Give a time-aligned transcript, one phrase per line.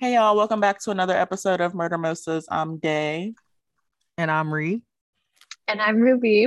[0.00, 2.46] Hey y'all, welcome back to another episode of Murder Mosas.
[2.50, 3.34] I'm Day.
[4.16, 4.80] And I'm Ree.
[5.68, 6.46] And I'm Ruby.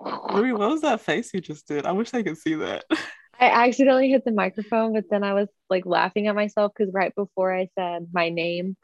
[0.00, 1.86] Ruby, what was that face you just did?
[1.86, 2.84] I wish I could see that.
[3.40, 7.14] I accidentally hit the microphone, but then I was like laughing at myself because right
[7.14, 8.76] before I said my name,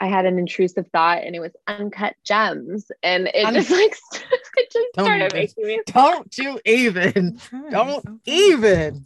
[0.00, 2.90] I had an intrusive thought and it was uncut gems.
[3.02, 3.94] And it Un- just like
[4.56, 7.38] it just Don't started even- making me Don't you even.
[7.70, 9.04] Don't even.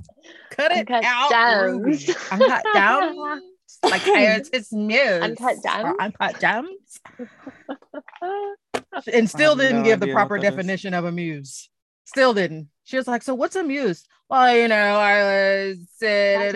[0.51, 1.29] Cut it out.
[1.31, 2.09] gems.
[2.09, 2.15] Ruby.
[2.31, 3.17] Uncut gems.
[3.17, 3.43] Like
[3.85, 5.23] it's, it's muse.
[5.23, 5.85] Uncut gems?
[5.85, 7.01] Or Uncut gems.
[9.13, 10.57] And still didn't no give the proper what that is.
[10.57, 11.69] definition of a muse.
[12.05, 12.69] Still didn't.
[12.85, 14.07] She was like, so what's a muse?
[14.31, 16.55] Well, you know, I was That's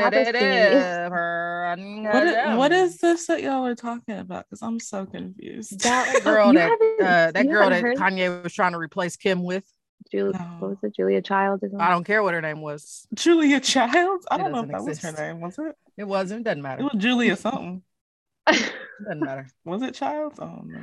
[1.78, 4.46] What is, what is this that y'all are talking about?
[4.46, 5.80] Because I'm so confused.
[5.80, 6.70] that girl that
[7.00, 9.64] uh, that girl that haven't Kanye was trying to replace Kim with?
[10.12, 10.56] Julia, No.
[10.60, 10.94] what was it?
[10.94, 11.80] Julia Child or something?
[11.80, 13.08] I don't care what her name was.
[13.14, 14.26] Julia Childs?
[14.30, 15.18] I It don't know if doesn't that was her exist.
[15.18, 15.76] name, was it?
[15.96, 16.44] It wasn't.
[16.44, 16.82] Doesn't matter.
[16.82, 17.82] It was Julia something.
[18.46, 19.48] Doesn't matter.
[19.64, 20.38] Was it Childs?
[20.38, 20.80] Oh no.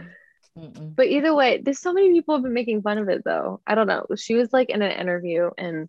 [0.58, 0.96] Mm-mm.
[0.96, 3.62] But either way, there's so many people have been making fun of it though.
[3.68, 4.06] I don't know.
[4.18, 5.88] She was like in an interview and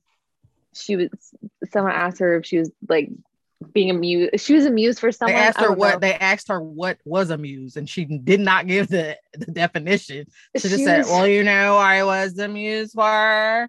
[0.74, 1.08] she was
[1.72, 3.08] someone asked her if she was like
[3.72, 4.40] being amused.
[4.40, 5.34] She was amused for someone.
[5.36, 5.98] They asked her what know.
[6.00, 10.26] they asked her what was amused, and she did not give the, the definition.
[10.56, 13.68] She just She said, was- "Well, you know, I was amused muse for."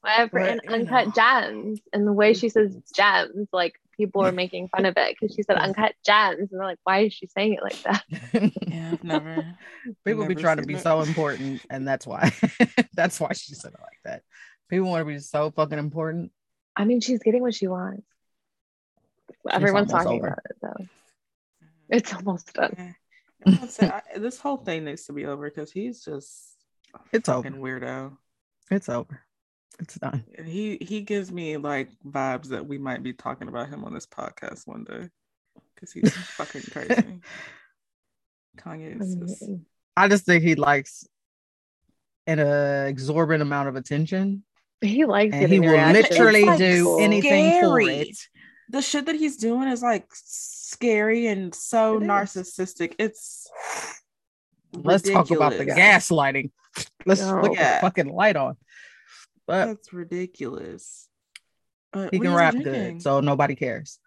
[0.00, 1.12] whatever But, and uncut know.
[1.12, 1.80] gems.
[1.92, 5.42] And the way she says gems, like people are making fun of it because she
[5.42, 6.38] said uncut gems.
[6.38, 8.52] And they're like, why is she saying it like that?
[8.68, 9.56] Yeah, I've never.
[10.04, 10.82] People be trying to be it.
[10.82, 12.30] so important, and that's why.
[12.94, 14.22] that's why she said it like that.
[14.68, 16.30] People want to be so fucking important.
[16.76, 18.02] I mean, she's getting what she wants.
[19.50, 20.26] Everyone's talking over.
[20.28, 20.86] about it though.
[21.88, 22.94] It's almost done.
[23.46, 23.58] Yeah.
[23.68, 26.56] Say, I, this whole thing needs to be over because he's just
[26.94, 27.42] a It's over.
[27.48, 28.16] fucking weirdo.
[28.70, 29.20] It's over.
[29.78, 30.24] It's done.
[30.36, 33.92] And he he gives me like vibes that we might be talking about him on
[33.94, 35.08] this podcast one day
[35.74, 37.20] because he's fucking crazy.
[38.58, 39.44] Kanye is just,
[39.96, 41.06] I just think he likes
[42.26, 44.42] an uh, exorbitant amount of attention,
[44.80, 46.02] He likes and getting he will reaction.
[46.02, 47.00] literally like, do Cool.
[47.00, 48.16] anything for it.
[48.70, 52.08] The shit that he's doing is like scary and so It is.
[52.08, 52.94] narcissistic.
[52.98, 53.48] It's
[54.72, 56.50] Let's talk about the gaslighting.
[57.06, 57.40] Let's No.
[57.40, 57.76] put Yeah.
[57.76, 58.56] the fucking light on.
[59.46, 61.08] But That's ridiculous.
[61.92, 64.00] Uh, he can rap y'all good, so nobody cares.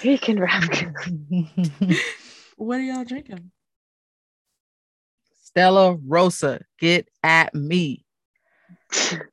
[0.00, 0.64] He can rap.
[0.68, 0.92] good.
[2.56, 3.52] what are y'all drinking?
[5.42, 8.04] Stella Rosa, get at me.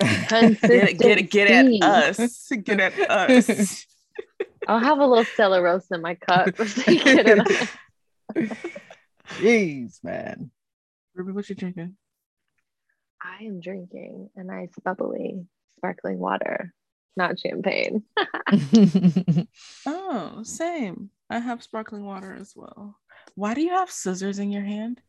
[0.00, 2.48] Get get get at us.
[2.62, 3.86] Get at us.
[4.68, 6.56] I'll have a little Stella Rosa in my cup.
[6.56, 7.38] so you get it
[8.36, 8.50] on.
[9.38, 10.50] Jeez, man.
[11.14, 11.96] Ruby, what are you drinking?
[13.22, 15.46] I am drinking a nice bubbly
[15.78, 16.72] sparkling water,
[17.16, 18.02] not champagne.
[19.86, 21.10] Oh, same.
[21.30, 22.96] I have sparkling water as well.
[23.34, 25.00] Why do you have scissors in your hand?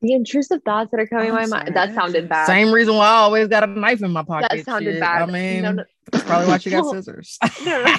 [0.00, 1.76] The intrusive thoughts that are coming I'm to my sorry, mind.
[1.76, 2.46] That sounded bad.
[2.46, 4.48] Same reason why I always got a knife in my pocket.
[4.50, 5.00] That sounded shit.
[5.00, 5.22] bad.
[5.22, 5.84] I mean, No, no.
[6.12, 7.36] that's probably why she got scissors.
[7.64, 7.96] No, no.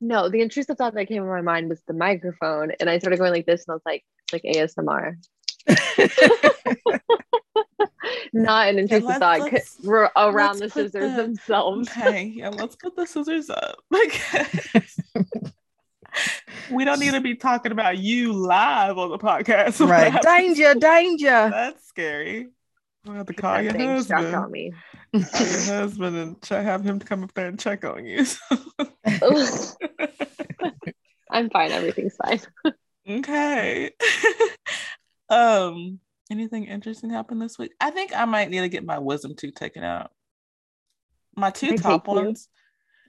[0.00, 3.18] No, the intrusive thought that came in my mind was the microphone, and I started
[3.18, 5.16] going like this, and I was like, it's like ASMR,
[8.32, 11.88] not an intrusive let's- thought let's- c- r- around the let's put scissors the- themselves.
[11.90, 13.78] Okay, yeah, let's put the scissors up.
[13.90, 14.20] Like
[16.70, 19.86] we don't need to be talking about you live on the podcast.
[19.88, 20.12] right.
[20.12, 21.26] What Danger, danger.
[21.50, 22.48] That's scary.
[23.04, 24.34] We'll have to call That your husband.
[24.34, 24.72] on me.
[25.12, 28.24] Call your husband and check, have him come up there and check on you.
[31.30, 31.72] I'm fine.
[31.72, 32.40] Everything's fine.
[33.08, 33.90] okay.
[35.28, 35.98] um,
[36.30, 37.72] anything interesting happened this week?
[37.80, 40.10] I think I might need to get my wisdom tooth taken out.
[41.36, 42.20] My two I top take you.
[42.22, 42.48] ones.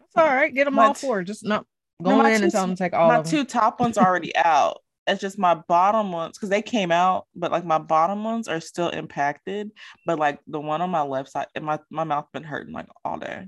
[0.06, 0.53] It's all right.
[0.53, 1.24] Get them My all t- four.
[1.24, 1.66] Just no.
[1.99, 3.31] No, Go my in two and tell them to take all my of them.
[3.31, 4.81] two top ones are already out.
[5.07, 8.59] It's just my bottom ones because they came out, but like my bottom ones are
[8.59, 9.71] still impacted.
[10.05, 12.87] But like the one on my left side, and my my mouth been hurting like
[13.05, 13.47] all day.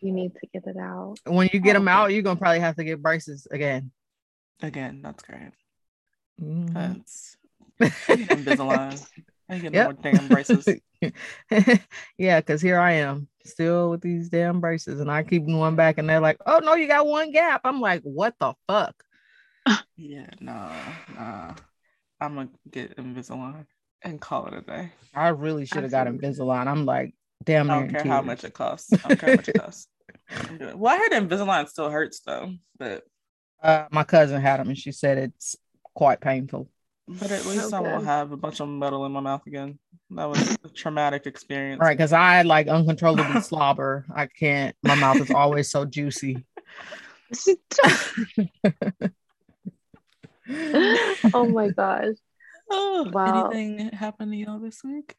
[0.00, 1.16] You need to get it out.
[1.26, 3.92] when you get them out, you're gonna probably have to get braces again.
[4.62, 5.52] Again, that's great.
[6.42, 6.74] Mhm.
[6.74, 7.36] That's
[7.80, 7.84] I
[8.16, 9.06] Invisalign.
[9.48, 9.84] I need to get Yep.
[9.84, 10.68] more damn braces.
[12.18, 15.98] yeah, because here I am still with these damn braces, and I keep going back,
[15.98, 19.02] and they're like, "Oh no, you got one gap." I'm like, "What the fuck?"
[19.96, 21.54] Yeah, no, nah.
[22.20, 23.66] I'm gonna get Invisalign
[24.02, 24.92] and call it a day.
[25.14, 26.28] I really should have got Absolutely.
[26.28, 26.66] Invisalign.
[26.66, 27.14] I'm like,
[27.44, 28.98] damn, I don't in care how much it costs.
[29.04, 29.88] I don't care how much it costs.
[30.60, 33.04] Well, I heard Invisalign still hurts though, but
[33.62, 35.56] Uh, my cousin had them, and she said it's
[35.94, 36.70] quite painful.
[37.18, 39.78] But at least I won't have a bunch of metal in my mouth again.
[40.10, 41.80] That was a traumatic experience.
[41.80, 44.06] Right, because I like uncontrollably slobber.
[44.14, 44.76] I can't.
[44.82, 46.44] My mouth is always so juicy.
[51.32, 52.14] oh my gosh.
[52.70, 53.48] Oh, Wow.
[53.50, 55.14] Anything happened to y'all this week?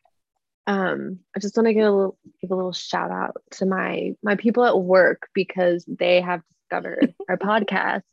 [0.67, 4.13] Um, I just want to give a little give a little shout out to my
[4.23, 8.03] my people at work because they have discovered our podcast.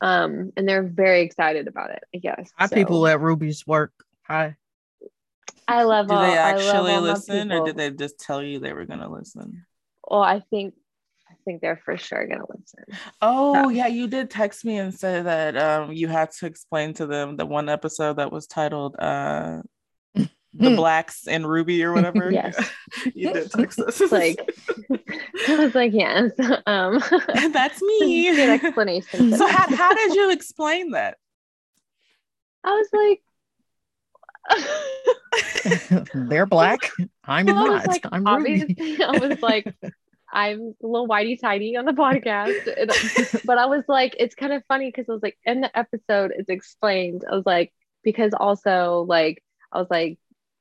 [0.00, 2.50] Um, and they're very excited about it, I guess.
[2.58, 3.92] Hi, So, people at Ruby's work.
[4.22, 4.56] Hi.
[5.68, 8.86] I love Did all, they actually listen, or did they just tell you they were
[8.86, 9.64] gonna listen?
[10.08, 10.74] Well, I think
[11.28, 12.84] I think they're for sure gonna listen.
[13.22, 17.06] Oh yeah, you did text me and say that um you had to explain to
[17.06, 19.62] them the one episode that was titled uh
[20.60, 22.30] the blacks and Ruby or whatever.
[22.32, 22.70] Yes.
[23.14, 24.00] you did text us.
[24.12, 24.38] Like
[25.48, 26.32] I was like, yes.
[26.66, 27.00] Um
[27.52, 28.34] that's me.
[28.34, 29.36] Good explanation.
[29.36, 31.16] so how, how did you explain that?
[32.64, 33.22] I was like
[36.14, 36.90] They're black.
[37.24, 37.86] I'm Well, not.
[37.86, 38.98] like, I'm Ruby.
[39.02, 39.72] I was like,
[40.32, 42.66] I'm a little whitey tidy on the podcast.
[42.76, 45.76] And- but I was like, it's kind of funny because I was like, in the
[45.78, 47.24] episode, it's explained.
[47.30, 47.72] I was like,
[48.02, 49.42] because also, like,
[49.72, 50.18] I was like,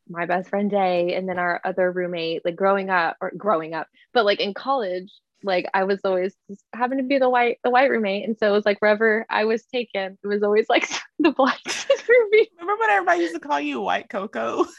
[0.09, 3.87] my best friend Day, and then our other roommate, like growing up or growing up,
[4.13, 5.11] but like in college,
[5.43, 8.47] like I was always just happened to be the white the white roommate, and so
[8.47, 10.89] it was like wherever I was taken, it was always like
[11.19, 11.59] the black
[12.09, 12.49] Ruby.
[12.59, 14.65] Remember when everybody used to call you White Cocoa?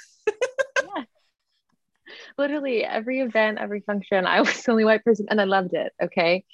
[2.39, 5.93] literally every event, every function, I was the only white person and I loved it.
[6.03, 6.45] Okay.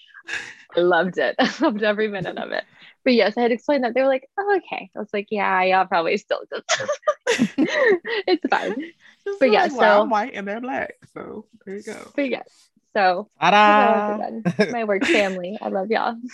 [0.76, 1.37] I loved it.
[1.38, 2.64] I loved every minute of it.
[3.05, 3.94] But yes, I had explained that.
[3.94, 4.90] They were like, oh, okay.
[4.94, 6.82] I was like, yeah, y'all probably still just
[8.26, 8.75] it's fine.
[9.25, 10.94] Just But yeah, like, well, so- I'm white and they're black.
[11.14, 12.12] So there you go.
[12.16, 12.69] But yes.
[12.94, 14.16] So Ta-da!
[14.16, 14.72] hello again.
[14.72, 15.58] my work family.
[15.60, 16.16] I love y'all.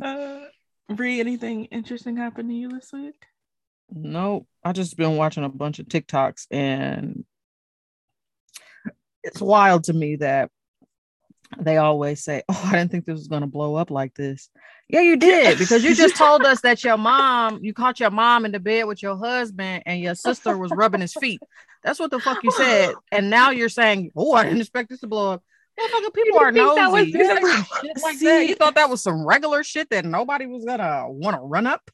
[0.00, 0.40] Uh,
[0.88, 3.14] Bree, anything interesting happened to you this week?
[3.92, 4.46] Nope.
[4.64, 7.24] I just been watching a bunch of TikToks and
[9.22, 10.50] it's wild to me that
[11.58, 14.48] they always say, Oh, I didn't think this was gonna blow up like this.
[14.88, 18.44] Yeah, you did, because you just told us that your mom, you caught your mom
[18.44, 21.40] in the bed with your husband and your sister was rubbing his feet.
[21.84, 22.94] That's what the fuck you said.
[23.12, 25.42] And now you're saying, Oh, I didn't expect this to blow up.
[25.78, 27.10] Motherfucker, people are think that was nosy.
[27.18, 28.48] You say gonna some blow shit like See- that.
[28.48, 31.90] You thought that was some regular shit that nobody was gonna want to run up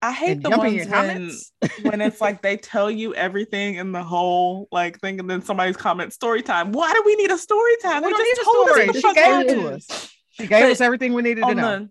[0.00, 1.30] I hate the ones when,
[1.82, 5.76] when it's like they tell you everything in the whole like thing, and then somebody's
[5.76, 6.72] comment story time.
[6.72, 8.04] Why do we need a story time?
[8.04, 8.86] We don't just told us story.
[8.86, 10.14] the She gave to us.
[10.30, 11.88] She gave But us everything we needed to know.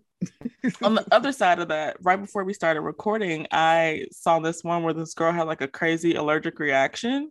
[0.62, 4.64] the on the other side of that, right before we started recording, I saw this
[4.64, 7.30] one where this girl had like a crazy allergic reaction.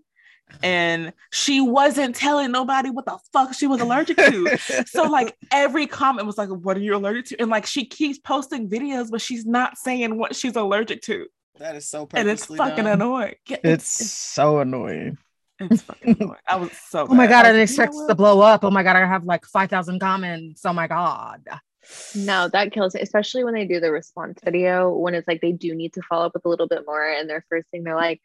[0.64, 4.58] And she wasn't telling nobody what the fuck she was allergic to.
[4.88, 8.18] so like every comment was like, "What are you allergic to?" And like she keeps
[8.18, 11.28] posting videos, but she's not saying what she's allergic to,
[11.60, 12.88] That is so and it's fucking done.
[13.02, 13.36] annoying.
[13.48, 15.18] Yeah, It's so annoying.
[15.60, 16.36] it's fucking annoying.
[16.48, 17.02] I was so.
[17.10, 17.30] Oh my mad.
[17.30, 18.64] god, I was didn't expect "You know to blow up.
[18.64, 20.66] Oh my god, I have like five thousand comments.
[20.66, 21.44] Oh my god.
[22.16, 25.52] No, that kills it, especially when they do the response video when it's like they
[25.54, 27.04] do need to follow up with a little bit more.
[27.08, 28.22] And their first thing they're like,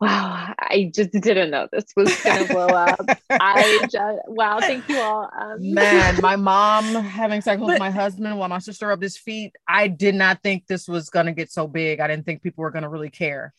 [0.00, 3.00] wow, I just didn't know this was gonna blow up.
[3.30, 5.30] I just wow, thank you all.
[5.38, 9.16] Um, Man, my mom having sex with But- my husband while my sister rubbed his
[9.16, 9.54] feet.
[9.68, 12.00] I did not think this was gonna get so big.
[12.00, 13.54] I didn't think people were gonna really care.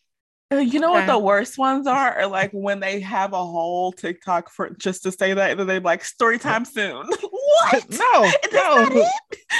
[0.50, 2.19] Uh, You know what the worst ones are?
[2.19, 5.68] Are like when they have a whole TikTok for just to say that, and then
[5.68, 7.06] they like story time soon.
[7.31, 7.89] what?
[7.89, 9.10] No, no.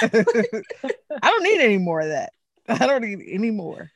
[0.02, 2.32] I don't need any more of that.
[2.68, 3.90] I don't need any more.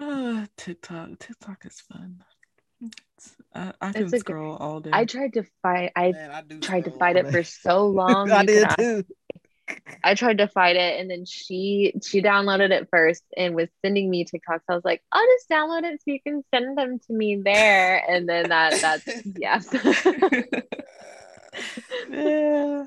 [0.00, 1.18] Uh, TikTok.
[1.18, 2.22] TikTok is fun.
[2.82, 4.90] It's- I, I can It's a good- scroll all day.
[4.92, 5.92] I tried to fight.
[5.94, 8.30] I Man, I tried to fight on it for so long.
[8.32, 9.04] I did could too.
[10.02, 14.08] I tried to fight it and then she she downloaded it first and was sending
[14.10, 14.62] me TikToks.
[14.68, 18.02] I was like, I'll just download it so you can send them to me there.
[18.08, 19.68] And then that that's yes.
[22.10, 22.86] yeah,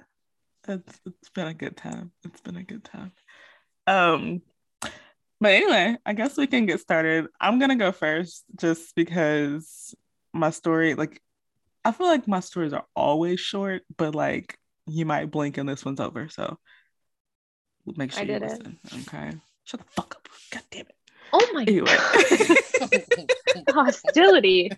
[0.67, 2.11] it's it's been a good time.
[2.25, 3.11] It's been a good time.
[3.87, 4.41] Um,
[5.43, 7.27] but anyway, I guess we can get started.
[7.41, 9.93] I'm gonna go first, just because
[10.31, 11.21] my story, like,
[11.83, 14.57] I feel like my stories are always short, but like
[14.87, 16.29] you might blink and this one's over.
[16.29, 16.57] So
[17.97, 18.51] make sure you did it.
[18.51, 18.79] listen.
[19.09, 19.33] Okay,
[19.65, 20.29] shut the fuck up.
[20.49, 20.95] God damn it.
[21.33, 21.87] oh my Anyway.
[21.87, 23.67] god.
[23.75, 24.71] Hostility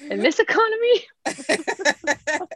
[0.00, 1.04] in this economy.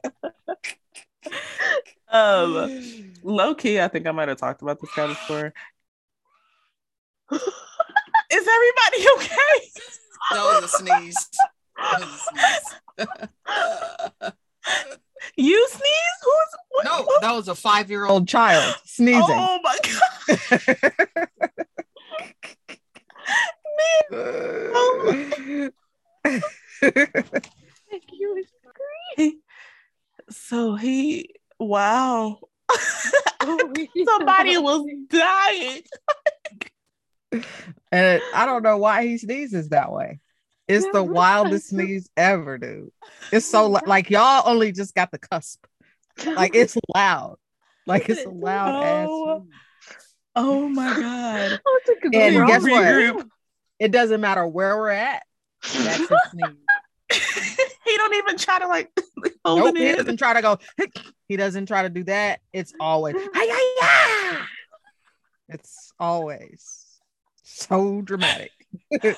[2.10, 5.54] um, low key, I think I might have talked about this guy before.
[7.32, 9.70] Is everybody okay?
[10.32, 11.28] That was a sneeze.
[11.78, 14.32] Was a sneeze.
[15.36, 16.18] You sneeze?
[16.22, 16.84] Who's what?
[16.84, 19.22] No, what- that was a five-year-old child sneezing.
[19.22, 21.18] Oh my god!
[24.10, 25.70] Man, Oh
[27.90, 28.44] He was
[29.16, 29.38] He-
[30.30, 32.38] so he, wow.
[33.40, 33.72] Oh,
[34.06, 35.82] Somebody was dying.
[37.92, 40.20] And I don't know why he sneezes that way.
[40.66, 42.90] It's the wildest sneeze ever, dude.
[43.30, 45.64] It's so li- like y'all only just got the cusp.
[46.24, 47.36] Like it's loud.
[47.86, 49.08] Like it's a loud ass.
[49.10, 49.46] Oh.
[50.36, 51.60] Oh my god.
[51.86, 52.82] It's a good And guess what?
[52.84, 53.28] Regroup.
[53.78, 55.22] It doesn't matter where we're at.
[55.62, 56.56] That's his sneeze.
[57.84, 58.90] he don't even try to like
[59.44, 59.96] hold Nope, it he in.
[59.96, 60.58] doesn't try to go.
[61.28, 62.40] He doesn't try to do that.
[62.54, 63.16] It's always.
[63.18, 64.48] "Hi-ya-ya!" Ah!
[65.50, 66.83] It's always
[67.44, 68.52] so dramatic.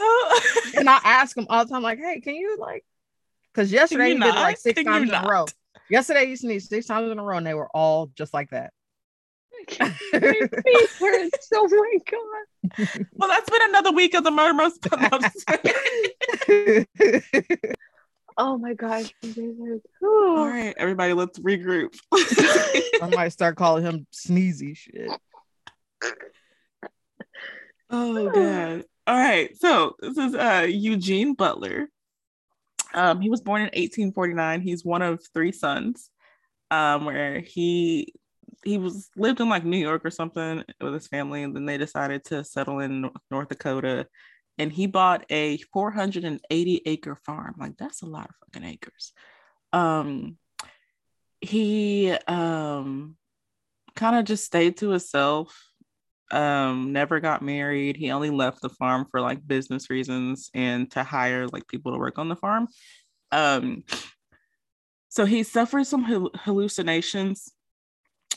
[0.79, 2.85] And I ask him all the time, like, "Hey, can you like?"
[3.53, 5.47] Because yesterday you he did like six Can times in a row.
[5.89, 8.75] Yesterday he sneezed six times in a row, and they were all just like that.
[9.81, 10.51] My face
[11.01, 11.49] hurts.
[11.55, 12.45] Oh my god.
[13.15, 14.87] well, that's been another week of the murder most.
[18.39, 19.07] Oh my gosh.
[19.23, 19.87] My face hurts.
[20.03, 20.47] All Ooh.
[20.47, 21.97] right, everybody, let's regroup.
[22.13, 25.19] I might start calling him sneezy shit.
[27.91, 28.85] Oh god.
[29.07, 31.89] All right, so this is uh Eugene Butler.
[32.95, 34.63] Um, he was born in 1849.
[34.63, 36.11] He's one of three sons.
[36.71, 38.13] Um, where he
[38.65, 41.79] he was lived in like New York or something with his family, and then they
[41.79, 44.09] decided to settle in North Dakota.
[44.59, 47.55] And he bought a 480 acre farm.
[47.59, 49.13] Like that's a lot of fucking acres.
[49.73, 50.39] Um,
[51.41, 53.17] he um
[53.95, 55.57] kind of just stayed to himself
[56.33, 57.97] um never got married.
[57.97, 61.99] He only left the farm for like business reasons and to hire like people to
[61.99, 62.69] work on the farm.
[63.31, 63.85] Um
[65.09, 67.53] so he suffered some hallucinations.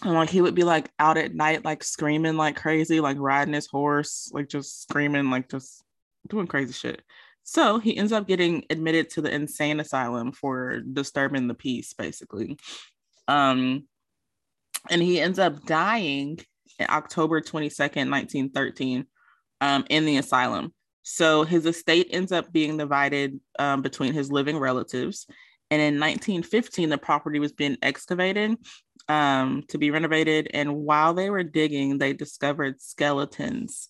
[0.02, 3.54] And like he would be like out at night like screaming like crazy like riding
[3.54, 5.84] his horse like just screaming like just
[6.30, 7.02] doing crazy shit.
[7.44, 12.58] So he ends up getting admitted to the insane asylum for disturbing the peace basically.
[13.28, 13.88] Um
[14.90, 16.46] and he ends up dying in
[16.88, 19.06] October 22nd, 1913,
[19.62, 20.74] um, in the asylum.
[21.04, 25.26] So his estate ends up being divided um, between his living relatives.
[25.72, 28.58] And in 1915, the property was being excavated
[29.08, 30.50] um, to be renovated.
[30.54, 33.90] And while they were digging, they discovered skeletons.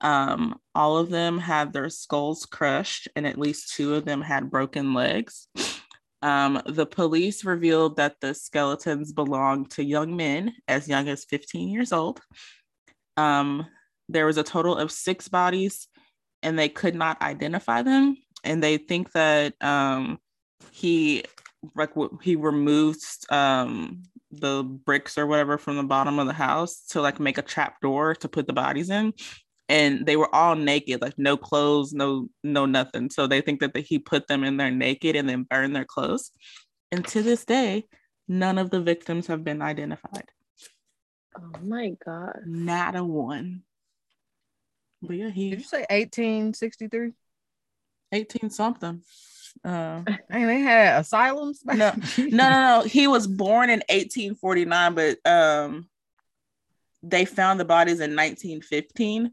[0.00, 4.50] Um, all of them had their skulls crushed, and at least two of them had
[4.50, 5.48] broken legs.
[6.22, 11.68] Um, the police revealed that the skeletons belonged to young men as young as 15
[11.68, 12.20] years old.
[13.16, 13.66] Um,
[14.08, 15.86] there was a total of six bodies,
[16.42, 18.16] and they could not identify them.
[18.44, 20.18] And they think that um,
[20.72, 21.24] he
[21.74, 21.90] like
[22.22, 27.18] he removed um, the bricks or whatever from the bottom of the house to like
[27.18, 29.12] make a trap door to put the bodies in
[29.68, 33.74] and they were all naked like no clothes no no nothing so they think that
[33.74, 36.30] the, he put them in there naked and then burned their clothes
[36.90, 37.84] and to this day
[38.26, 40.28] none of the victims have been identified
[41.36, 42.40] Oh my god.
[42.46, 43.62] not a one
[45.02, 47.12] but yeah Did he you say 1863?
[48.12, 49.02] 18 something
[49.64, 51.62] uh And they had asylums.
[51.66, 51.74] No.
[51.74, 51.92] no
[52.30, 55.88] no no he was born in 1849 but um
[57.02, 59.32] they found the bodies in 1915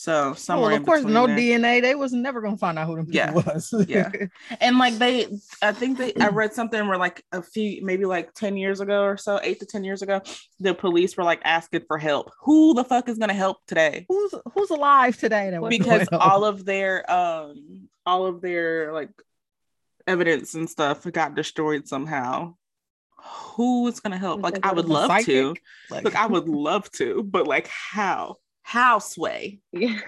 [0.00, 1.36] so somewhere Well, in of course, no there.
[1.36, 1.82] DNA.
[1.82, 3.32] They was never gonna find out who them people Yeah.
[3.32, 3.74] was.
[3.88, 4.12] Yeah.
[4.60, 5.26] and like they
[5.60, 9.02] i think they i read something where like a few maybe like 10 years ago
[9.02, 10.20] or so 8 to 10 years ago
[10.60, 14.06] the police were like asking for help who the fuck is going to help today
[14.08, 15.50] who's who's alive today?
[15.50, 19.10] That because all of their um all of their like
[20.06, 22.54] evidence and stuff got destroyed somehow
[23.20, 25.56] who is going to help like i would a love to?
[25.90, 28.36] Like, look i would love to but like how
[28.68, 29.98] how sway Yeah.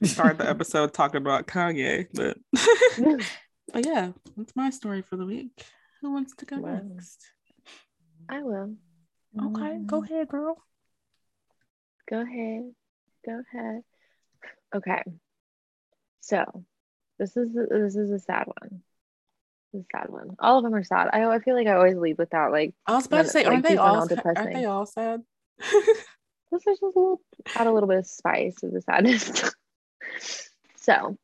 [0.00, 2.36] we started the episode talking about kanye but
[3.72, 5.50] but yeah that's my story for the week
[6.00, 6.80] who wants to go Wow.
[6.84, 7.26] next
[8.28, 8.74] I will.
[9.40, 10.56] okay go um, ahead girl
[12.10, 12.72] Go ahead.
[13.26, 13.82] Go ahead.
[14.74, 15.02] Okay.
[16.20, 16.64] So
[17.18, 18.80] this is this is a sad one.
[19.74, 20.34] This a sad one.
[20.38, 21.10] All of them are sad.
[21.12, 22.50] I I feel like I always lead with that.
[22.50, 24.22] Like i was about None- to say like, aren't they all not sad?
[24.36, 25.20] aren't they all sad
[26.50, 27.20] this is just a little
[27.54, 29.54] add a little bit of spice to the sadness.
[30.76, 31.16] so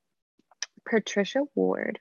[0.89, 2.01] Patricia Ward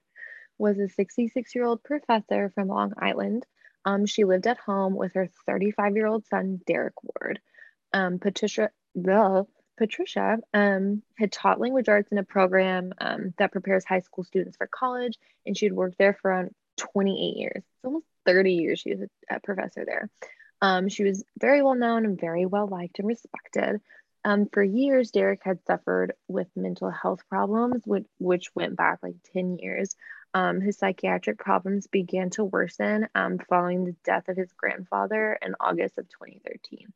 [0.58, 3.46] was a 66 year old professor from Long Island.
[3.86, 7.39] Um, she lived at home with her 35 year old son, Derek Ward.
[7.94, 9.46] Um, Patricia, the
[9.77, 14.58] Patricia um, had taught language arts in a program um, that prepares high school students
[14.58, 17.58] for college, and she'd worked there for around 28 years.
[17.58, 20.10] It's almost 30 years she was a, a professor there.
[20.63, 23.82] Um, she was very well known and very well liked and respected.
[24.24, 29.15] Um, for years, Derek had suffered with mental health problems, which, which went back like
[29.34, 29.93] 10 years.
[30.34, 35.53] Um, his psychiatric problems began to worsen um, following the death of his grandfather in
[35.60, 36.93] August of 2013.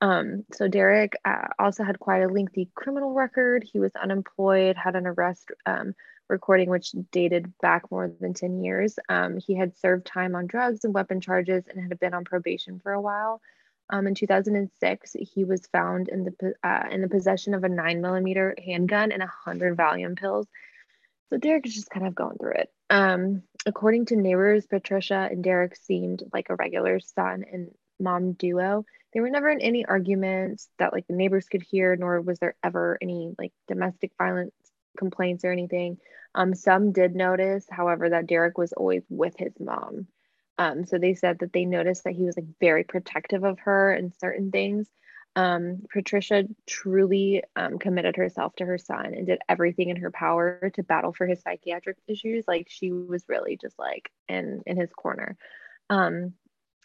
[0.00, 3.64] Um, so Derek uh, also had quite a lengthy criminal record.
[3.64, 5.96] He was unemployed, had an arrest um,
[6.30, 8.98] recording which dated back more than 10 years.
[9.08, 12.78] Um, he had served time on drugs and weapon charges and had been on probation
[12.78, 13.40] for a while.
[13.90, 18.00] Um, in 2006, he was found in the uh, in the possession of a nine
[18.00, 20.46] millimeter handgun and hundred Valium pills.
[21.28, 22.70] So Derek is just kind of going through it.
[22.88, 28.84] Um, according to neighbors, Patricia and Derek seemed like a regular son and mom duo.
[29.12, 32.54] They were never in any arguments that like the neighbors could hear, nor was there
[32.62, 34.54] ever any like domestic violence
[34.96, 35.98] complaints or anything.
[36.34, 40.06] Um, some did notice, however, that Derek was always with his mom.
[40.58, 43.92] Um, so they said that they noticed that he was like very protective of her
[43.92, 44.88] and certain things.
[45.36, 50.70] Um, Patricia truly um, committed herself to her son and did everything in her power
[50.74, 52.44] to battle for his psychiatric issues.
[52.46, 55.36] Like she was really just like in in his corner.
[55.88, 56.34] Um,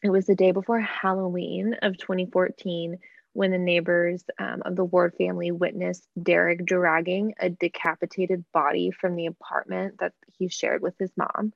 [0.03, 2.99] it was the day before Halloween of 2014
[3.35, 9.15] when the neighbors um, of the Ward family witnessed Derek dragging a decapitated body from
[9.15, 11.51] the apartment that he shared with his mom.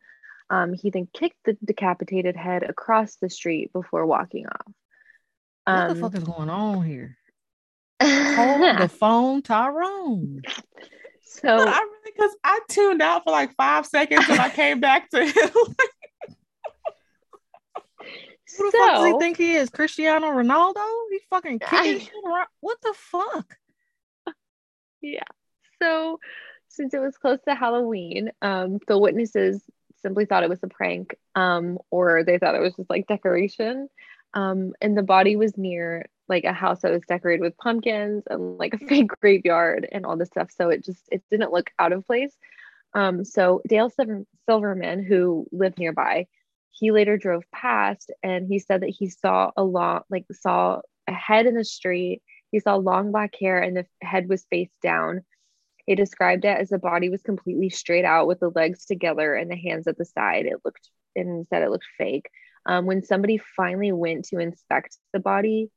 [0.50, 4.74] Um, he then kicked the decapitated head across the street before walking off.
[5.66, 7.18] Um, what the fuck is going on here?
[8.02, 10.42] Hold the phone, Tyrone.
[11.22, 15.10] So I really because I tuned out for like five seconds and I came back
[15.12, 15.50] to him.
[18.58, 19.70] Who the so, fuck does he think he is?
[19.70, 20.99] Cristiano Ronaldo?
[21.30, 22.48] Fucking kicking shit around.
[22.62, 23.58] What the fuck?
[25.02, 25.24] Yeah.
[25.82, 26.20] So
[26.68, 29.64] since it was close to Halloween, um, the witnesses
[30.02, 33.88] simply thought it was a prank, um, or they thought it was just like decoration.
[34.34, 38.58] Um, and the body was near like a house that was decorated with pumpkins and
[38.58, 40.52] like a fake graveyard and all this stuff.
[40.52, 42.36] So it just it didn't look out of place.
[42.94, 46.28] Um, so Dale Silver- Silverman, who lived nearby,
[46.72, 51.14] he later drove past and he said that he saw a lot like saw a
[51.14, 52.22] head in the street.
[52.52, 55.22] He saw long black hair and the head was face down.
[55.86, 59.50] He described it as the body was completely straight out with the legs together and
[59.50, 60.46] the hands at the side.
[60.46, 62.30] It looked and said it looked fake.
[62.66, 65.72] Um, when somebody finally went to inspect the body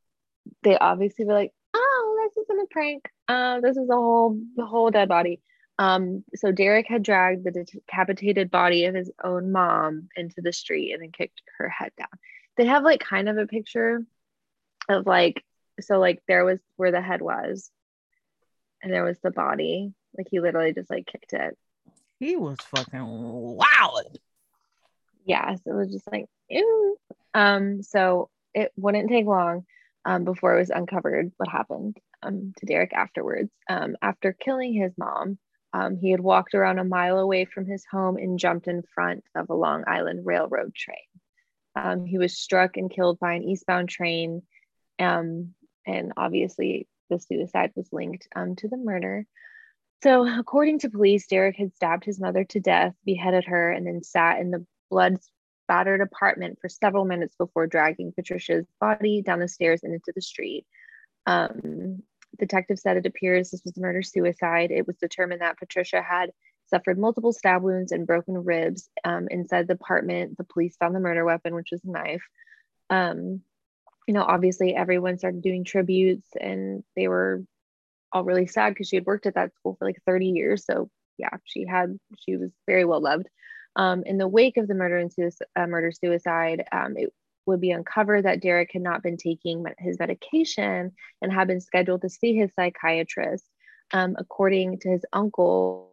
[0.62, 3.04] they obviously were like oh this isn't a prank.
[3.28, 5.40] Uh, this is a whole the whole dead body.
[5.78, 10.92] Um, so Derek had dragged the decapitated body of his own mom into the street
[10.92, 12.08] and then kicked her head down.
[12.56, 14.04] They have like kind of a picture
[14.88, 15.44] of like,
[15.80, 17.70] so like there was where the head was,
[18.82, 19.92] and there was the body.
[20.16, 21.56] Like he literally just like kicked it.
[22.18, 24.18] He was fucking wild.
[25.24, 26.96] Yeah, so it was just like, ew.
[27.34, 29.64] Um, so it wouldn't take long
[30.04, 33.50] um, before it was uncovered what happened um, to Derek afterwards.
[33.68, 35.38] Um, after killing his mom,
[35.72, 39.24] um, he had walked around a mile away from his home and jumped in front
[39.34, 40.96] of a Long Island Railroad train.
[41.74, 44.42] Um, he was struck and killed by an eastbound train.
[45.02, 45.54] Um,
[45.86, 49.26] and obviously, the suicide was linked um, to the murder.
[50.02, 54.02] So, according to police, Derek had stabbed his mother to death, beheaded her, and then
[54.02, 55.18] sat in the blood
[55.64, 60.20] spattered apartment for several minutes before dragging Patricia's body down the stairs and into the
[60.20, 60.66] street.
[61.26, 62.02] Um,
[62.38, 64.70] Detective said it appears this was murder suicide.
[64.70, 66.30] It was determined that Patricia had
[66.66, 68.88] suffered multiple stab wounds and broken ribs.
[69.04, 72.22] Um, inside the apartment, the police found the murder weapon, which was a knife.
[72.90, 73.42] Um,
[74.06, 77.42] you know, obviously, everyone started doing tributes, and they were
[78.12, 80.64] all really sad because she had worked at that school for like 30 years.
[80.64, 83.28] So, yeah, she had she was very well loved.
[83.76, 87.12] Um, in the wake of the murder and suicide, uh, murder suicide, um, it
[87.46, 92.02] would be uncovered that Derek had not been taking his medication and had been scheduled
[92.02, 93.44] to see his psychiatrist.
[93.92, 95.92] Um, according to his uncle,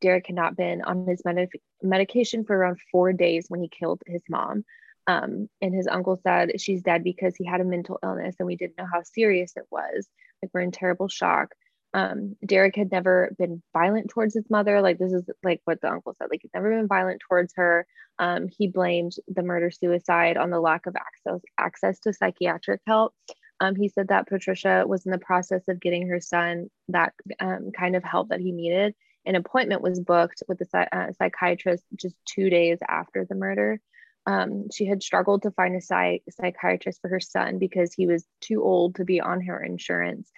[0.00, 1.50] Derek had not been on his med-
[1.82, 4.64] medication for around four days when he killed his mom.
[5.08, 8.56] Um, and his uncle said she's dead because he had a mental illness and we
[8.56, 10.06] didn't know how serious it was.
[10.42, 11.54] Like, we're in terrible shock
[11.94, 14.80] um, Derek had never been violent towards his mother.
[14.80, 16.28] Like this is like what the uncle said.
[16.30, 17.86] Like he's never been violent towards her.
[18.18, 23.14] Um, he blamed the murder suicide on the lack of access access to psychiatric help.
[23.60, 27.70] Um, he said that Patricia was in the process of getting her son that um,
[27.76, 28.94] kind of help that he needed.
[29.24, 33.80] An appointment was booked with the uh, psychiatrist just two days after the murder.
[34.28, 38.26] Um, she had struggled to find a psych- psychiatrist for her son because he was
[38.42, 40.30] too old to be on her insurance.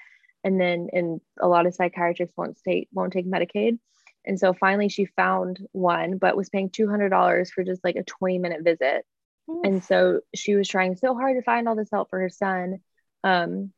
[0.44, 3.80] And then and a lot of psychiatrists won't take won't take medicaid.
[4.24, 8.38] And so finally she found one but was paying $200 for just like a 20
[8.38, 9.04] minute visit.
[9.50, 9.64] Oof.
[9.64, 12.78] and so she was trying so hard to find all this help for her son.
[13.24, 13.72] Um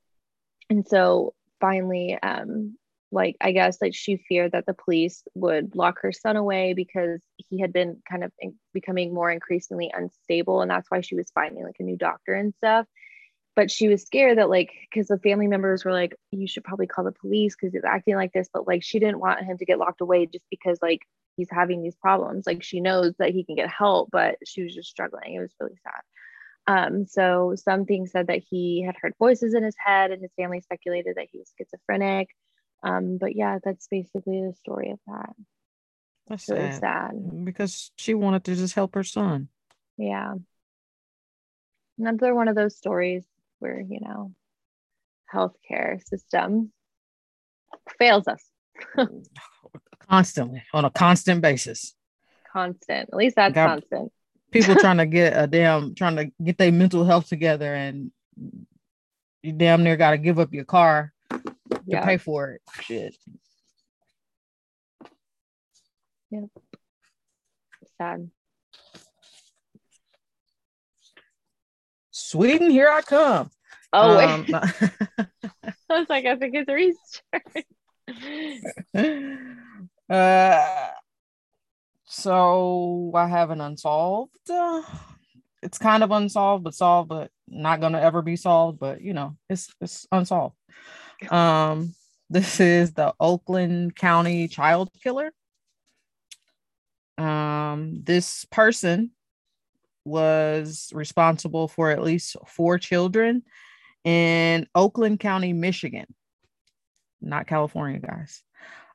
[0.69, 2.77] and so finally um
[3.13, 7.21] like i guess like she feared that the police would lock her son away because
[7.37, 8.33] he had been kind of
[8.73, 12.55] becoming more increasingly unstable and that's why she was finding like a new doctor and
[12.55, 12.87] stuff.
[13.55, 16.87] But she was scared that like because the family members were like you should probably
[16.87, 19.67] call the police because he's acting like this but like she didn't want him to
[19.67, 21.01] get locked away just because like
[21.37, 22.47] he's having these problems.
[22.47, 25.35] Like she knows that he can get help but she was just struggling.
[25.35, 26.01] It was really sad.
[26.67, 30.33] Um, so some things said that he had heard voices in his head and his
[30.37, 32.29] family speculated that he was schizophrenic
[32.83, 35.35] um, but yeah that's basically the story of that
[36.29, 36.81] That's really sad.
[36.81, 39.49] sad Because she wanted to just help her son.
[39.97, 40.35] yeah
[41.99, 43.25] another one of those stories
[43.59, 44.33] where you know
[45.33, 46.73] healthcare system
[47.99, 48.43] fails us
[50.11, 51.95] Constantly on a constant basis.
[52.53, 54.13] constant at least that's Got- constant
[54.51, 58.11] People trying to get a damn trying to get their mental health together and
[59.43, 61.13] you damn near gotta give up your car
[61.75, 62.61] to yeah pay for it.
[62.83, 63.17] Shit.
[66.31, 66.41] Yeah.
[67.99, 68.31] Sad
[72.11, 73.51] Sweden, here I come.
[73.93, 74.55] oh Um, wait
[75.91, 77.23] i was like i think it's reached
[80.11, 80.89] uh,
[82.05, 84.51] so I have an unsolved.
[84.51, 84.83] Uh,
[85.63, 88.79] it's kind of unsolved, but solved, but not gonna ever be solved.
[88.79, 90.57] But you know, it's it's unsolved.
[91.31, 91.95] Um,
[92.31, 95.33] this is the Oakland County child killer.
[97.19, 99.11] Um, this person
[100.05, 103.43] was responsible for at least four children
[104.05, 106.07] in Oakland County, Michigan
[107.23, 108.43] not California, guys,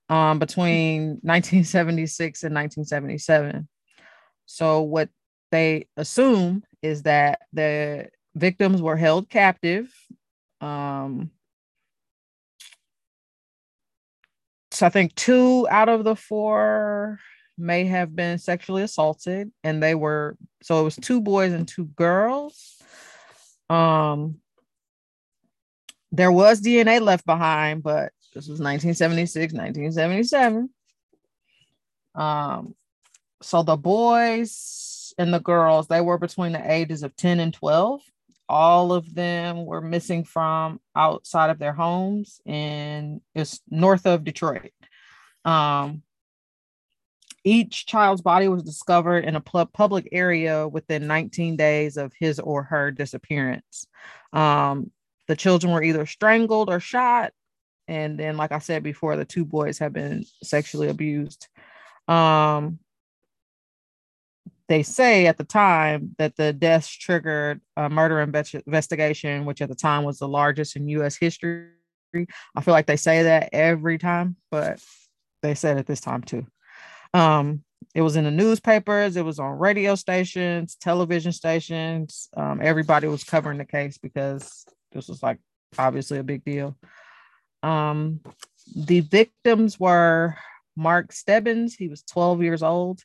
[0.10, 3.68] um, between 1976 and 1977.
[4.46, 5.10] So, what
[5.52, 9.94] they assume is that the victims were held captive.
[10.62, 11.32] Um,
[14.78, 17.20] so, I think two out of the four
[17.58, 21.86] may have been sexually assaulted, and they were so it was two boys and two
[21.86, 22.80] girls.
[23.72, 24.36] Um,
[26.12, 30.70] there was DNA left behind, but this was 1976, 1977.
[32.14, 32.76] Um,
[33.42, 38.02] so the boys and the girls, they were between the ages of 10 and 12.
[38.50, 44.72] All of them were missing from outside of their homes, and it's north of Detroit.
[45.46, 46.04] Um,
[47.44, 52.40] each child's body was discovered in a pu- public area within 19 days of his
[52.40, 53.88] or her disappearance.
[54.34, 54.92] Um,
[55.28, 57.34] the children were either strangled or shot
[57.88, 61.48] and then like i said before the two boys have been sexually abused
[62.08, 62.80] um
[64.68, 69.76] they say at the time that the deaths triggered a murder investigation which at the
[69.76, 71.70] time was the largest in us history
[72.56, 74.80] i feel like they say that every time but
[75.42, 76.46] they said it this time too
[77.14, 77.64] um
[77.96, 83.24] it was in the newspapers it was on radio stations television stations um, everybody was
[83.24, 85.38] covering the case because this was like
[85.78, 86.76] obviously a big deal
[87.64, 88.22] um,
[88.76, 90.36] the victims were
[90.76, 91.76] Mark Stebbins.
[91.76, 93.02] He was 12 years old.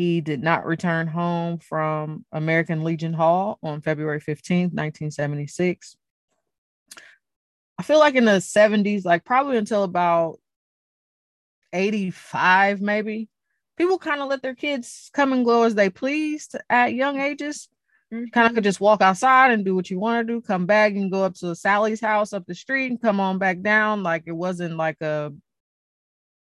[0.00, 5.94] He did not return home from American Legion Hall on February 15th, 1976.
[7.76, 10.38] I feel like in the 70s, like probably until about
[11.74, 13.28] 85, maybe,
[13.76, 17.68] people kind of let their kids come and go as they pleased at young ages
[18.10, 18.54] kind of mm-hmm.
[18.54, 21.24] could just walk outside and do what you want to do, come back and go
[21.24, 24.02] up to Sally's house up the street and come on back down.
[24.02, 25.30] Like it wasn't like a,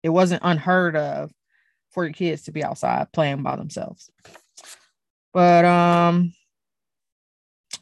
[0.02, 1.32] it wasn't unheard of
[1.96, 4.10] for your kids to be outside playing by themselves.
[5.32, 6.34] But um,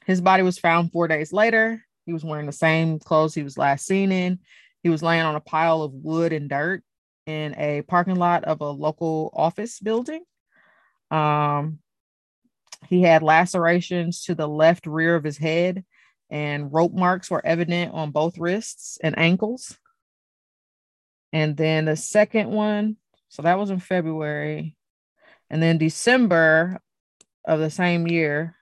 [0.07, 1.85] his body was found four days later.
[2.07, 4.39] He was wearing the same clothes he was last seen in.
[4.85, 6.85] He was laying on a pile of wood and dirt
[7.27, 10.23] in a parking lot of a local office building.
[11.11, 11.81] Um,
[12.89, 15.85] he had lacerations to the left rear of his head,
[16.31, 19.77] and rope marks were evident on both wrists and ankles.
[21.33, 22.97] And then the second one,
[23.35, 24.77] so that was in February.
[25.51, 26.81] And then December
[27.45, 28.55] of the same year,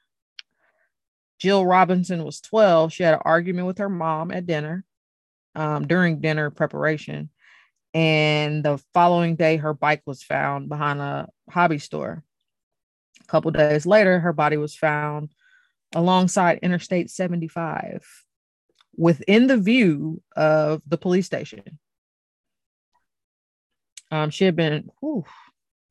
[1.39, 2.91] Jill Robinson was 12.
[2.91, 4.87] She had an argument with her mom at dinner
[5.55, 7.29] um, during dinner preparation.
[7.93, 12.25] And the following day, her bike was found behind a hobby store.
[13.21, 15.35] A couple days later, her body was found
[15.95, 18.03] alongside Interstate 75
[18.97, 21.79] within the view of the police station.
[24.13, 25.25] Um, she had been whew,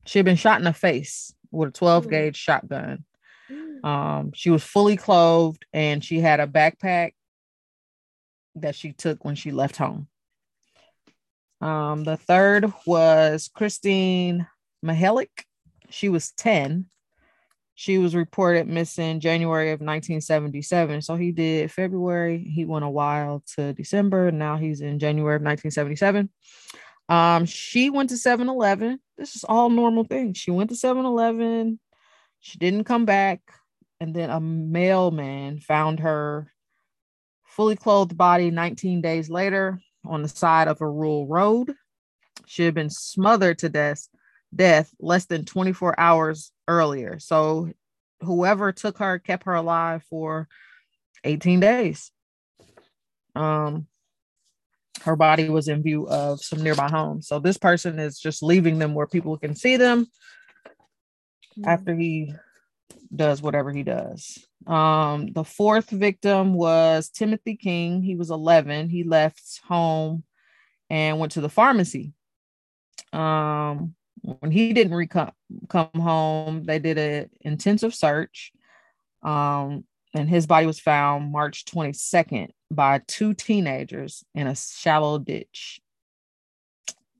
[0.06, 2.08] she had been shot in the face with a 12 Ooh.
[2.08, 3.04] gauge shotgun.
[3.84, 7.12] Um, she was fully clothed and she had a backpack
[8.54, 10.06] that she took when she left home.
[11.60, 14.46] Um, the third was Kristine
[14.84, 15.44] Mihelich.
[15.90, 16.86] She was 10.
[17.74, 21.02] She was reported missing January of 1977.
[21.02, 22.38] So he did February.
[22.38, 24.28] He went a while to December.
[24.28, 26.30] And now he's in January of 1977.
[27.12, 28.98] Um, she went to 7 Eleven.
[29.18, 30.38] This is all normal things.
[30.38, 31.78] She went to 7 Eleven.
[32.40, 33.42] She didn't come back.
[34.00, 36.50] And then a mailman found her
[37.44, 41.74] fully clothed body 19 days later on the side of a rural road.
[42.46, 44.08] She had been smothered to death,
[44.56, 47.18] death less than 24 hours earlier.
[47.18, 47.70] So
[48.22, 50.48] whoever took her kept her alive for
[51.24, 52.10] 18 days.
[53.34, 53.86] Um,
[55.04, 57.28] her body was in view of some nearby homes.
[57.28, 60.06] So this person is just leaving them where people can see them
[61.64, 62.32] after he
[63.14, 64.38] does whatever he does.
[64.66, 68.02] Um, the fourth victim was Timothy King.
[68.02, 68.88] He was 11.
[68.88, 70.24] He left home
[70.88, 72.12] and went to the pharmacy.
[73.12, 78.52] Um, when he didn't re- come home, they did an intensive search.
[79.22, 79.84] Um,
[80.14, 85.80] and his body was found March 22nd by two teenagers in a shallow ditch.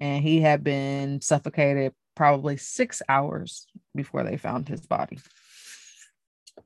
[0.00, 5.18] And he had been suffocated probably six hours before they found his body.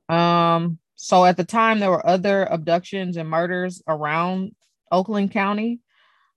[0.09, 4.55] Um, so at the time, there were other abductions and murders around
[4.91, 5.81] Oakland County.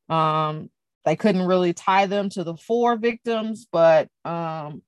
[0.10, 0.70] Um,
[1.06, 4.82] they couldn't really tie them to the four victims, but um,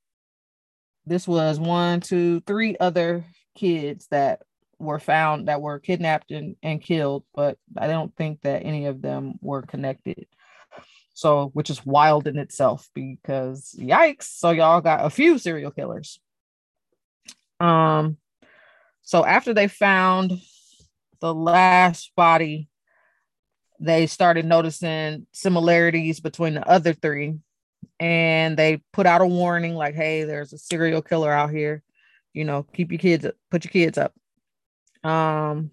[1.05, 3.23] this was one, two, three other
[3.55, 4.41] kids that
[4.81, 9.01] were found that were kidnapped and, and killed, but I don't think that any of
[9.01, 10.25] them were connected.
[11.13, 14.23] So, which is wild in itself because yikes.
[14.23, 16.19] So y'all got a few serial killers.
[17.59, 18.17] Um,
[19.01, 20.33] so after they found
[21.19, 22.69] the last body,
[23.79, 27.35] they started noticing similarities between the other three.
[27.99, 31.83] And they put out a warning like, hey, there's a serial killer out here.
[32.33, 34.13] You know, keep your kids up, put your kids up.
[35.03, 35.71] Um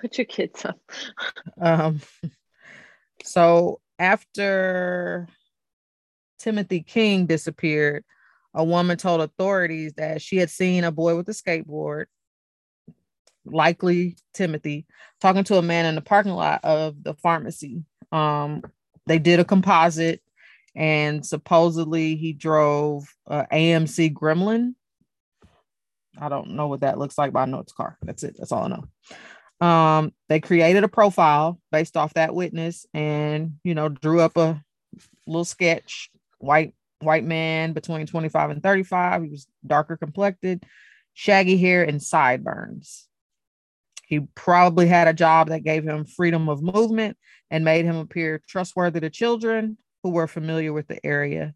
[0.00, 0.80] put your kids up.
[1.60, 2.00] um
[3.24, 5.28] so after
[6.38, 8.04] Timothy King disappeared,
[8.54, 12.06] a woman told authorities that she had seen a boy with a skateboard,
[13.44, 14.86] likely Timothy,
[15.20, 17.84] talking to a man in the parking lot of the pharmacy.
[18.12, 18.62] Um,
[19.06, 20.22] they did a composite,
[20.74, 24.74] and supposedly he drove a AMC Gremlin.
[26.20, 27.98] I don't know what that looks like, but I know it's car.
[28.02, 28.36] That's it.
[28.38, 29.66] That's all I know.
[29.66, 34.62] Um, they created a profile based off that witness, and you know, drew up a
[35.26, 39.22] little sketch, white white man between 25 and 35.
[39.22, 40.64] He was darker complected,
[41.14, 43.08] shaggy hair, and sideburns.
[44.06, 47.16] He probably had a job that gave him freedom of movement
[47.50, 51.54] and made him appear trustworthy to children who were familiar with the area.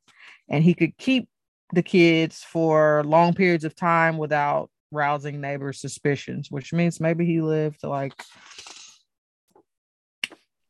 [0.49, 1.29] And he could keep
[1.73, 7.41] the kids for long periods of time without rousing neighbors' suspicions, which means maybe he
[7.41, 8.15] lived like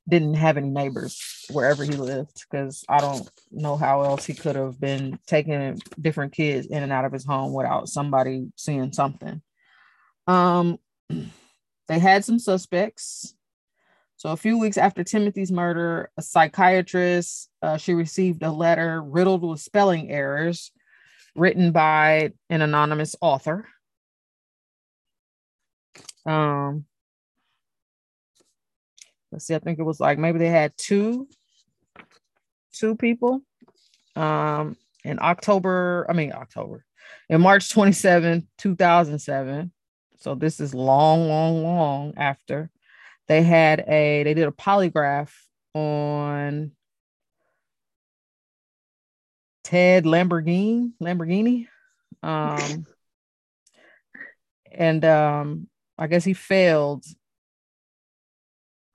[0.08, 4.56] didn't have any neighbors wherever he lived because I don't know how else he could
[4.56, 9.40] have been taking different kids in and out of his home without somebody seeing something.
[10.26, 10.78] Um,
[11.88, 13.34] they had some suspects.
[14.16, 19.42] So a few weeks after Timothy's murder, a psychiatrist uh, she received a letter riddled
[19.42, 20.72] with spelling errors,
[21.40, 23.66] written by an anonymous author.
[26.26, 26.84] Um,
[29.32, 31.26] let's see, I think it was like maybe they had two,
[32.74, 33.40] two people.
[34.14, 36.84] Um, in October, I mean October,
[37.30, 39.72] in March 27, 2007.
[40.18, 42.70] So this is long, long, long after
[43.28, 45.32] they had a they did a polygraph
[45.72, 46.72] on
[49.70, 51.66] Ted Lamborgine, Lamborgine.
[52.22, 52.86] Um
[54.72, 55.68] and um
[56.00, 57.04] I guess he failed.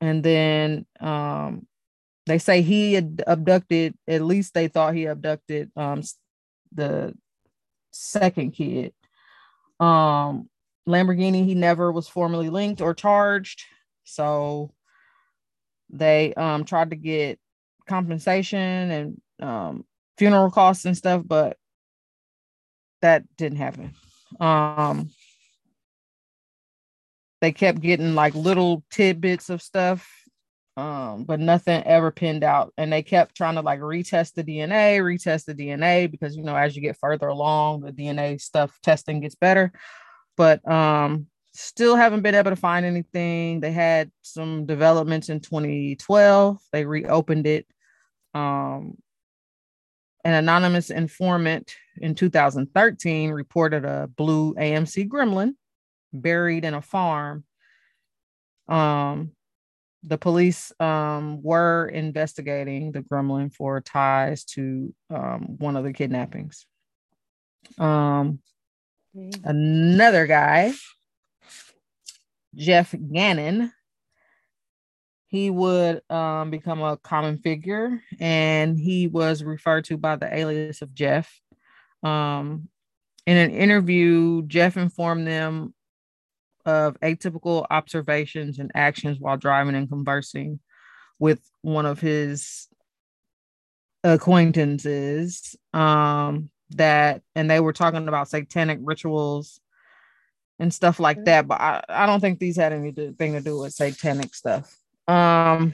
[0.02, 1.68] And then um,
[2.26, 6.02] they say he had abducted at least they thought he abducted um,
[6.74, 7.14] the
[7.92, 8.94] second kid.
[9.80, 10.50] Um,
[10.90, 13.64] lamborgine he never was formally linked or charged.
[14.04, 14.72] So
[15.92, 17.40] they um, tried to get
[17.88, 19.86] compensation and um,
[20.18, 21.58] funeral costs and stuff but
[23.02, 23.94] that didn't happen
[24.40, 25.10] um,
[27.42, 30.26] they kept getting like little tidbits of stuff
[30.78, 32.74] um, but nothing ever pinned out.
[32.78, 36.56] And they kept trying to like retest the DNA, retest the DNA because you know
[36.56, 39.72] as you get further along, the DNA stuff testing gets better.
[40.36, 43.62] But um, still haven't been able to find anything.
[43.62, 46.60] They had some developments in 2012.
[46.74, 47.66] They reopened it
[48.34, 48.98] um,
[50.26, 55.54] an anonymous informant in 2013 reported a blue AMC gremlin
[56.12, 57.44] buried in a farm.
[58.68, 59.34] Um,
[60.02, 66.66] the police um, were investigating the gremlin for ties to um, one of the kidnappings.
[67.78, 68.40] Um,
[69.44, 70.74] another guy,
[72.56, 73.72] Jeff Gannon,
[75.28, 80.82] he would um, become a common figure and he was referred to by the alias
[80.82, 81.42] of Jeff.
[82.04, 82.70] Um,
[83.26, 85.74] in an interview, Jeff informed them
[86.66, 90.60] of atypical observations and actions while driving and conversing
[91.20, 92.68] with one of his
[94.04, 99.60] acquaintances um, that and they were talking about satanic rituals
[100.60, 101.26] and stuff like Mm.
[101.26, 104.76] that but I, I don't think these had anything to do with satanic stuff
[105.08, 105.74] um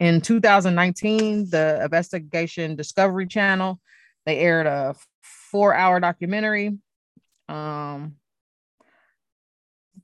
[0.00, 3.80] in 2019 the investigation discovery channel
[4.26, 6.78] they aired a four hour documentary.
[7.48, 8.16] Um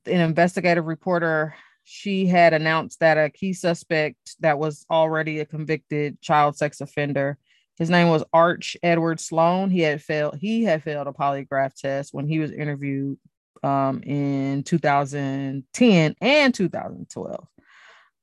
[0.07, 6.21] an investigative reporter she had announced that a key suspect that was already a convicted
[6.21, 7.39] child sex offender
[7.77, 9.71] his name was arch edward sloan.
[9.71, 13.19] He had failed he had failed a polygraph test when he was interviewed
[13.63, 17.49] um, in 2010 and 2012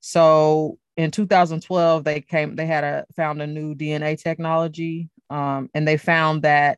[0.02, 5.88] so in 2012 they came they had a found a new dna technology um, and
[5.88, 6.78] they found that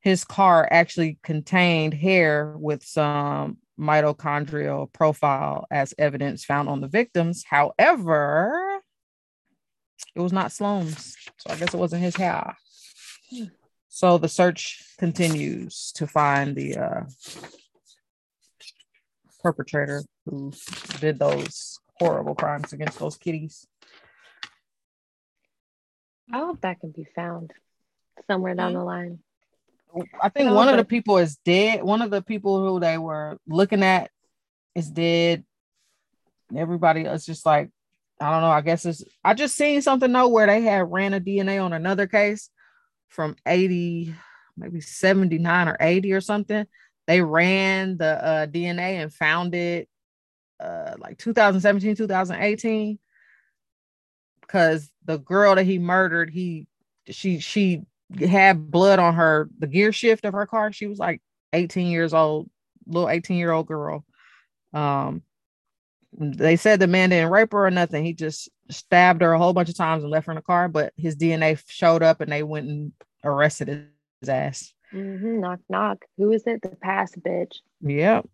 [0.00, 7.44] his car actually contained hair with some mitochondrial profile as evidence found on the victims.
[7.48, 8.80] However,
[10.14, 12.56] it was not Sloan's, so I guess it wasn't his hair.
[13.88, 17.00] So the search continues to find the uh,
[19.40, 20.52] perpetrator who
[21.00, 23.66] did those horrible crimes against those kitties.
[26.32, 27.52] I hope that can be found
[28.26, 29.20] somewhere down the line.
[30.20, 31.82] I think one of the people is dead.
[31.82, 34.10] One of the people who they were looking at
[34.74, 35.44] is dead.
[36.54, 37.70] Everybody else just like,
[38.20, 38.50] I don't know.
[38.50, 41.72] I guess it's I just seen something though where they had ran a DNA on
[41.72, 42.50] another case
[43.08, 44.14] from 80,
[44.56, 46.66] maybe 79 or 80 or something.
[47.08, 49.88] They ran the uh, DNA and found it
[50.60, 52.98] uh, like 2017, 2018.
[54.42, 56.66] Because the girl that he murdered, he
[57.08, 57.82] she she
[58.20, 60.70] had blood on her the gear shift of her car.
[60.70, 61.22] She was like
[61.54, 62.50] 18 years old
[62.86, 64.04] little 18 year old girl.
[64.74, 65.22] Um
[66.12, 68.04] they said the man didn't rape her or nothing.
[68.04, 70.68] He just stabbed her a whole bunch of times and left her in the car
[70.68, 72.92] but his dna showed up and they went and
[73.24, 73.88] arrested
[74.20, 76.04] his ass Mhm, Knock, knock.
[76.16, 76.62] Who is it?
[76.62, 77.56] The past bitch.
[77.80, 78.26] yep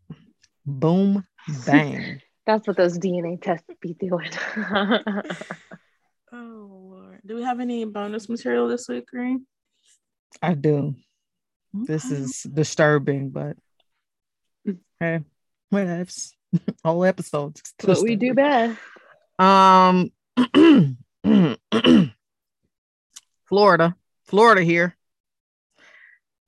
[0.67, 1.27] boom
[1.67, 4.31] bang That's what those DNA tests be doing.
[6.33, 7.21] Oh Lord.
[7.25, 9.47] Do we have any bonus material this week, Green?
[10.43, 10.95] i do
[11.73, 13.57] this is disturbing but
[14.99, 15.21] hey
[15.73, 16.33] whatevs
[16.85, 18.77] whole episodes what we do best.
[19.39, 20.11] Um,
[23.47, 24.97] Florida, Florida here.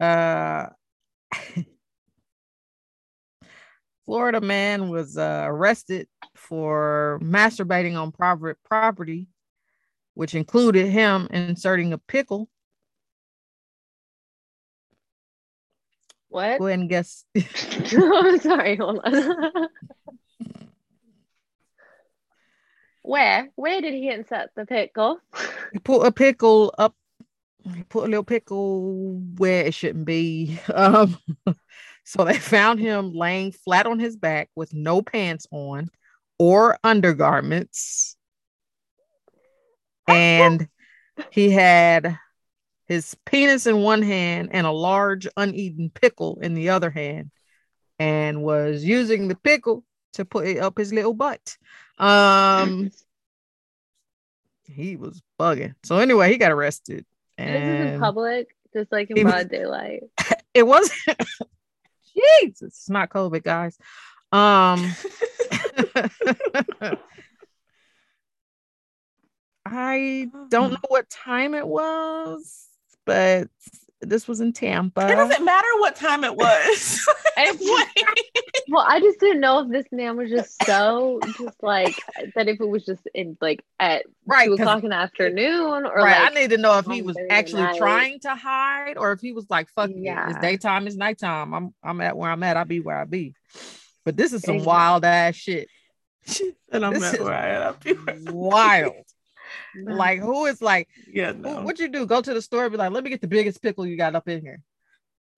[0.00, 0.66] Uh,
[4.04, 9.26] Florida man was uh, arrested for masturbating on private property,
[10.14, 12.48] which included him inserting a pickle.
[16.28, 16.58] What?
[16.58, 17.24] Go ahead and guess.
[17.34, 19.68] I'm sorry, hold on.
[23.02, 23.50] Where?
[23.54, 25.20] Where did he insert the pickle?
[25.72, 26.94] He put a pickle up.
[27.88, 30.58] Put a little pickle where it shouldn't be.
[30.74, 31.18] Um,
[32.04, 35.90] so they found him laying flat on his back with no pants on
[36.38, 38.16] or undergarments,
[40.06, 40.68] and
[41.30, 42.18] he had
[42.86, 47.30] his penis in one hand and a large uneaten pickle in the other hand,
[47.98, 51.56] and was using the pickle to put it up his little butt.
[51.98, 52.90] Um,
[54.64, 55.74] he was bugging.
[55.84, 57.04] So anyway, he got arrested.
[57.36, 60.04] This is in public, just like in broad daylight.
[60.54, 60.92] it wasn't
[62.42, 63.78] Jesus, it's not COVID, guys.
[64.32, 64.92] Um
[69.68, 72.66] I don't know what time it was,
[73.04, 73.48] but
[74.08, 75.06] this was in Tampa.
[75.10, 77.06] It doesn't matter what time it was.
[78.68, 81.94] Well, I just didn't know if this man was just so just like
[82.34, 85.86] that if it was just in like at right, two 'cause- o'clock in the afternoon
[85.86, 86.20] or right.
[86.22, 89.32] like I need to know if he was actually trying to hide or if he
[89.32, 89.96] was like, fuck it.
[89.96, 91.54] It's daytime, it's nighttime.
[91.54, 93.34] I'm I'm at where I'm at, I'll be where I be.
[94.04, 94.66] But this is some Exactly.
[94.66, 95.68] wild ass shit.
[96.72, 98.24] and I'm This at where I am.
[98.34, 98.94] Wild.
[99.84, 101.62] Like, who is like, Yeah, no.
[101.62, 102.06] what you do?
[102.06, 104.14] Go to the store, and be like, let me get the biggest pickle you got
[104.14, 104.60] up in here.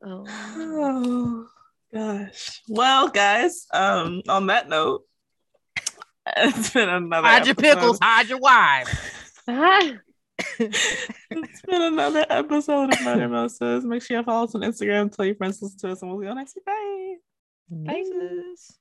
[0.04, 0.24] Oh.
[0.28, 1.46] Oh
[1.92, 2.62] gosh.
[2.68, 5.02] Well, guys, um, on that note,
[6.36, 8.90] it's been another Hide your pickles, hide your wives.
[11.30, 13.84] It's been another episode of Murder Moses.
[13.84, 16.10] Make sure you follow us on Instagram, tell your friends to listen to us, and
[16.10, 16.64] we'll see you next week.
[16.64, 17.14] Bye.
[17.70, 18.04] Bye.
[18.04, 18.78] Deuces.